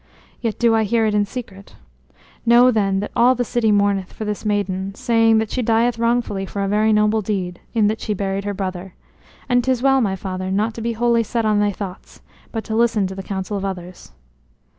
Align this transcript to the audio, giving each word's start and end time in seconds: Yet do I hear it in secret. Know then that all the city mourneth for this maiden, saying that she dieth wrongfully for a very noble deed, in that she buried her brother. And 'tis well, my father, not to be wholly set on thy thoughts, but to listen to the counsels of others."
Yet 0.41 0.57
do 0.57 0.73
I 0.73 0.83
hear 0.83 1.05
it 1.05 1.13
in 1.13 1.25
secret. 1.27 1.75
Know 2.43 2.71
then 2.71 3.01
that 3.01 3.11
all 3.15 3.35
the 3.35 3.43
city 3.45 3.71
mourneth 3.71 4.11
for 4.13 4.25
this 4.25 4.43
maiden, 4.43 4.95
saying 4.95 5.37
that 5.37 5.51
she 5.51 5.61
dieth 5.61 5.99
wrongfully 5.99 6.47
for 6.47 6.63
a 6.63 6.67
very 6.67 6.91
noble 6.91 7.21
deed, 7.21 7.59
in 7.75 7.85
that 7.85 8.01
she 8.01 8.15
buried 8.15 8.43
her 8.43 8.55
brother. 8.55 8.95
And 9.47 9.63
'tis 9.63 9.83
well, 9.83 10.01
my 10.01 10.15
father, 10.15 10.49
not 10.49 10.73
to 10.73 10.81
be 10.81 10.93
wholly 10.93 11.21
set 11.21 11.45
on 11.45 11.59
thy 11.59 11.71
thoughts, 11.71 12.19
but 12.51 12.63
to 12.63 12.75
listen 12.75 13.05
to 13.05 13.13
the 13.13 13.21
counsels 13.21 13.59
of 13.59 13.65
others." 13.65 14.11